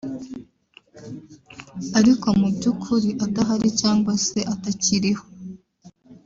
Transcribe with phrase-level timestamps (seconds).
[1.99, 5.25] ariko mu by’ukuri adahari cyangwa se atakiriho